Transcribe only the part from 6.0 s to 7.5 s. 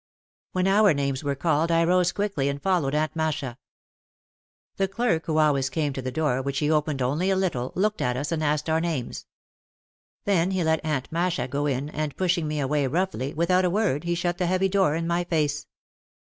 the door, which he opened only a